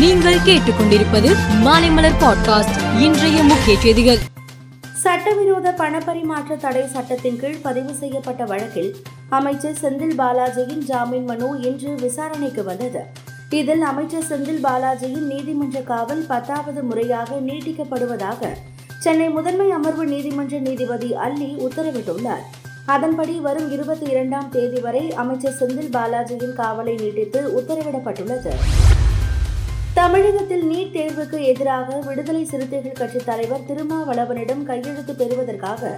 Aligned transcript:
நீங்கள் 0.00 0.34
கேட்டுக்கொண்டிருப்பது 0.34 1.36
மாலைமலர் 1.64 2.14
பாட்காஸ்ட். 2.20 3.00
இன்றைய 3.00 3.42
முக்கிய 3.42 3.80
செய்திகள். 3.80 4.18
சட்டவிரோத 4.92 5.74
பணப்பரிமாற்ற 5.78 6.56
தடை 6.56 6.86
சட்டத்தின் 6.86 7.40
கீழ் 7.40 7.60
பதிவு 7.62 7.94
செய்யப்பட்ட 7.94 8.44
வழக்கில் 8.44 8.96
அமைச்சர் 9.28 9.76
செந்தில் 9.82 10.14
பாலாஜியின் 10.18 10.78
ஜாமீன் 10.78 11.24
மனு 11.24 11.60
இன்று 11.60 11.94
விசாரணைக்கு 11.94 12.64
வந்தது. 12.64 13.02
இதில் 13.50 13.82
அமைச்சர் 13.82 14.22
செந்தில் 14.22 14.64
பாலாஜியின் 14.64 15.26
நீதிமன்ற 15.32 15.80
காவல் 15.80 16.24
பத்தாவது 16.28 16.82
முறையாக 16.82 17.34
நீட்டிக்கப்படுவதாக 17.34 18.48
சென்னை 18.98 19.28
முதன்மை 19.28 19.70
அமர்வு 19.70 20.06
நீதிமன்ற 20.06 20.58
நீதிபதி 20.58 21.14
அல்லி 21.14 21.56
உத்தரவிட்டுள்ளார். 21.68 22.46
அதன்படி 22.86 23.32
வரும் 23.32 23.72
இருபத்தி 23.72 24.06
இரண்டாம் 24.06 24.48
தேதி 24.50 24.80
வரை 24.80 25.14
அமைச்சர் 25.14 25.56
செந்தில் 25.60 25.96
பாலாஜியின் 25.96 26.56
காவலை 26.56 27.00
நீட்டித்து 27.00 27.62
உத்தரவிடப்பட்டுள்ளது. 27.62 28.50
தமிழகத்தில் 29.98 30.62
நீட் 30.70 30.92
தேர்வுக்கு 30.96 31.38
எதிராக 31.50 31.98
விடுதலை 32.06 32.42
சிறுத்தைகள் 32.50 32.98
கட்சித் 32.98 33.26
தலைவர் 33.28 33.64
திருமாவளவனிடம் 33.68 34.62
கையெழுத்து 34.68 35.12
பெறுவதற்காக 35.14 35.90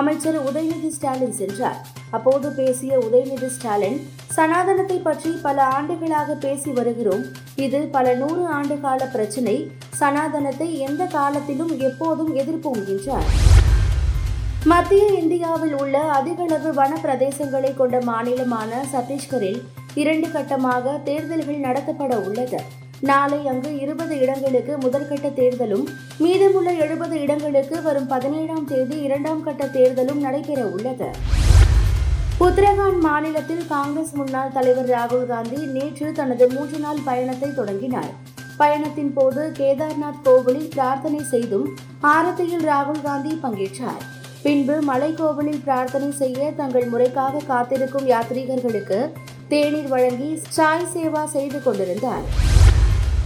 அமைச்சர் 0.00 0.38
உதயநிதி 0.48 0.90
ஸ்டாலின் 0.96 1.34
சென்றார். 1.38 1.78
அப்போது 2.16 2.48
பேசிய 2.58 2.92
உதயநிதி 3.06 3.48
ஸ்டாலின் 3.56 3.98
சனாதனத்தை 4.36 4.98
பற்றி 4.98 5.30
பல 5.46 5.64
ஆண்டுகளாக 5.76 6.36
பேசி 6.44 6.70
வருகிறோம். 6.70 7.24
இது 7.56 7.80
பல 7.96 8.14
நூறு 8.14 8.44
ஆண்டு 8.58 8.76
கால 8.80 9.08
பிரச்சினை. 9.14 9.56
சனாதனத்தை 10.00 10.68
எந்த 10.88 11.02
காலத்திலும் 11.16 11.72
எப்போதும் 11.88 12.32
எதிர்ப்போம் 12.42 12.84
என்றார். 12.94 13.28
மத்திய 14.72 15.04
இந்தியாவில் 15.22 15.74
உள்ள 15.82 15.98
அதிகளவு 16.18 16.72
வன 16.80 16.92
பிரதேசங்களை 17.04 17.72
கொண்ட 17.74 17.98
மாநிலமான 18.10 18.70
சத்தீஸ்கரில் 18.94 19.60
இரண்டு 19.94 20.28
கட்டமாக 20.28 20.94
தேர்தல்கள் 21.08 21.64
நடத்தப்பட 21.66 22.14
உள்ளது. 22.28 22.60
நாளை 23.08 23.38
அங்கு 23.46 23.70
இருபது 23.78 24.14
இடங்களுக்கு 24.20 24.72
முதற்கட்ட 24.78 25.28
தேர்தலும் 25.38 25.86
மீதமுள்ள 26.18 26.70
எழுபது 26.84 27.20
இடங்களுக்கு 27.20 27.82
வரும் 27.82 28.06
பதினேழாம் 28.06 28.66
தேதி 28.66 28.96
இரண்டாம் 29.06 29.42
கட்ட 29.42 29.64
தேர்தலும் 29.66 30.20
நடைபெற 30.26 30.60
உள்ளது. 30.66 31.08
உத்தரகாண்ட் 32.40 33.00
மாநிலத்தில் 33.06 33.64
காங்கிரஸ் 33.66 34.12
முன்னாள் 34.12 34.52
தலைவர் 34.52 34.88
ராகுல் 34.88 35.26
காந்தி 35.26 35.58
நேற்று 35.66 36.12
தனது 36.12 36.46
மூன்று 36.48 36.78
நாள் 36.78 37.00
பயணத்தை 37.04 37.50
தொடங்கினார். 37.54 38.12
பயணத்தின் 38.56 39.12
போது 39.12 39.42
கேதார்நாத் 39.58 40.22
கோவிலில் 40.22 40.70
பிரார்த்தனை 40.76 41.22
செய்தும் 41.32 41.66
ஆரத்தியில் 42.14 42.64
ராகுல் 42.70 43.02
காந்தி 43.02 43.34
பங்கேற்றார். 43.44 44.02
பின்பு 44.42 44.78
மலைக்கோவிலில் 44.90 45.62
பிரார்த்தனை 45.66 46.10
செய்ய 46.22 46.52
தங்கள் 46.52 46.90
முறைக்காக 46.94 47.44
காத்திருக்கும் 47.46 48.08
யாத்ரீகர்களுக்கு 48.14 49.00
தேநீர் 49.48 49.92
வழங்கி 49.96 50.30
சாய் 50.48 50.90
சேவா 50.94 51.24
செய்து 51.36 51.62
கொண்டிருந்தார். 51.62 52.26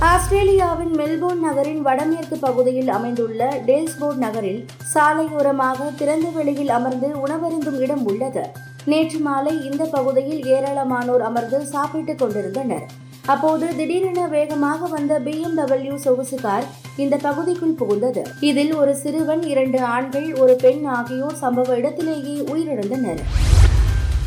ஆஸ்திரேலியாவின் 0.01 0.91
மெல்போர்ன் 0.97 1.41
நகரின் 1.41 1.83
வடமேற்கு 1.83 2.39
பகுதியில் 2.39 2.89
அமைந்துள்ள 2.89 3.63
டேல்ஸ்போர்ட் 3.67 4.17
நகரில் 4.17 4.67
சாலையோரமாக 4.95 5.95
திறந்த 5.95 6.29
வெளியில் 6.29 6.69
அமர்ந்து 6.69 7.09
உணவருந்தும் 7.27 7.81
இடம் 7.81 8.07
உள்ளது. 8.07 8.43
நேற்று 8.85 9.19
மாலை 9.19 9.65
இந்த 9.65 9.85
பகுதியில் 9.85 10.45
ஏராளமானோர் 10.45 11.21
அமர்ந்து 11.21 11.67
சாப்பிட்டுக் 11.67 12.19
கொண்டிருந்தனர். 12.19 12.85
அப்போது 13.27 13.77
திடீரென 13.77 14.27
வேகமாக 14.27 14.87
வந்த 14.87 15.19
பிஎம்டபிள்யூ 15.19 15.95
சொகுசு 15.95 16.41
கார் 16.41 16.65
இந்த 16.97 17.17
பகுதிக்குள் 17.17 17.79
புகுந்தது. 17.81 18.25
இதில் 18.41 18.75
ஒரு 18.75 18.97
சிறுவன் 18.97 19.43
இரண்டு 19.43 19.81
ஆண்கள் 19.81 20.35
ஒரு 20.35 20.57
பெண் 20.57 20.85
ஆகியோர் 20.85 21.35
சம்பவ 21.41 21.77
இடத்திலேயே 21.77 22.39
உயிரிழந்தனர். 22.39 23.23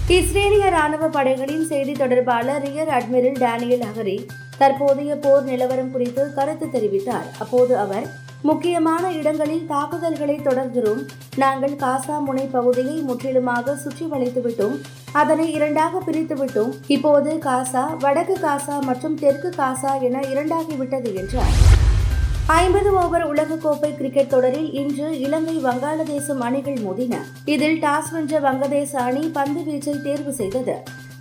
இஸ்ரேலிய 0.08 0.70
ராணுவ 0.70 1.08
படைகளின் 1.08 1.66
செய்தி 1.66 1.92
தொடர்பாளர் 1.92 2.62
ரியர் 2.62 2.88
அட்மிரல் 2.88 3.40
டேனியல் 3.40 3.82
ஹகரி 3.82 4.26
தற்போதைய 4.62 5.12
போர் 5.26 5.46
நிலவரம் 5.50 5.92
குறித்து 5.94 6.24
கருத்து 6.38 6.68
தெரிவித்தார். 6.76 7.28
அப்போது 7.44 7.74
அவர் 7.84 8.08
முக்கியமான 8.50 9.06
இடங்களில் 9.20 9.66
தாக்குதல்களை 9.72 10.36
தொடர்கிறோம். 10.48 11.02
நாங்கள் 11.44 11.74
காசா 11.84 12.18
முனை 12.28 12.46
பகுதியை 12.54 12.96
முற்றிலுமாக 13.08 13.76
சுற்றி 13.84 14.06
வளைத்துவிட்டோம் 14.14 14.78
அதனை 15.22 15.48
இரண்டாக 15.58 16.02
பிரித்துவிட்டோம் 16.08 16.74
இப்போது 16.96 17.32
காசா 17.48 17.84
வடக்கு 18.04 18.38
காசா 18.46 18.78
மற்றும் 18.90 19.18
தெற்கு 19.24 19.52
காசா 19.58 19.94
என 20.10 20.22
இரண்டாகிவிட்டது 20.34 21.12
என்றார். 21.22 21.54
ஐம்பது 22.62 22.92
ஓவர் 23.02 23.26
உலகக்கோப்பை 23.32 23.90
கிரிக்கெட் 23.98 24.32
தொடரில் 24.36 24.70
இன்று 24.82 25.08
இலங்கை 25.26 25.58
வங்காளதேசம் 25.66 26.42
அணிகள் 26.48 26.80
மோதின. 26.86 27.18
இதில் 27.56 27.78
டாஸ் 27.84 28.12
வென்ற 28.14 28.40
வங்கதேச 28.48 28.92
அணி 29.08 29.24
பந்து 29.38 29.62
வீச்சை 29.68 29.96
தேர்வு 30.08 30.34
செய்தது. 30.42 30.78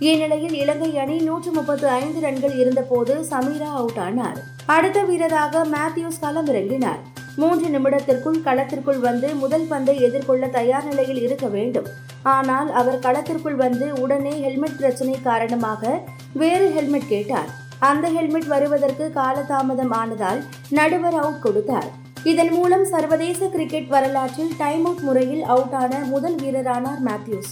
இந்நிலையில் 0.07 0.53
இலங்கை 0.59 0.89
அணி 1.03 1.15
நூற்று 1.25 1.49
முப்பத்து 1.55 1.87
ஐந்து 2.01 2.19
ரன்கள் 2.25 2.53
இருந்தபோது 2.59 3.13
சமீரா 3.31 3.69
அவுட் 3.79 3.99
ஆனார். 4.05 4.37
அடுத்த 4.75 4.99
வீரராக 5.09 5.63
மேத்யூஸ் 5.73 6.19
களமிறங்கினார். 6.21 7.01
மூன்று 7.41 7.67
நிமிடத்திற்குள் 7.73 8.39
களத்திற்குள் 8.47 9.01
வந்து 9.07 9.27
முதல் 9.41 9.67
பந்தை 9.71 9.95
எதிர்கொள்ள 10.07 10.47
தயார் 10.57 10.87
நிலையில் 10.89 11.21
இருக்க 11.25 11.47
வேண்டும். 11.55 11.89
ஆனால் 12.35 12.69
அவர் 12.79 13.03
களத்திற்குள் 13.05 13.59
வந்து 13.65 13.87
உடனே 14.03 14.33
ஹெல்மெட் 14.45 14.79
பிரச்சனை 14.81 15.15
காரணமாக 15.29 16.01
வேறு 16.41 16.67
ஹெல்மெட் 16.75 17.11
கேட்டார். 17.13 17.49
அந்த 17.91 18.07
ஹெல்மெட் 18.17 18.49
வருவதற்கு 18.55 19.05
காலதாமதம் 19.21 19.95
ஆனதால் 20.01 20.43
நடுவர் 20.79 21.17
அவுட் 21.21 21.43
கொடுத்தார். 21.45 21.89
இதன் 22.31 22.53
மூலம் 22.57 22.85
சர்வதேச 22.93 23.49
கிரிக்கெட் 23.55 23.89
வரலாற்றில் 23.95 24.53
டைம் 24.63 24.85
அவுட் 24.85 25.03
முறையில் 25.07 25.43
அவுட் 25.55 25.75
ஆன 25.81 26.05
முதல் 26.13 26.37
வீரரானார் 26.43 27.03
மேத்யூஸ் 27.09 27.51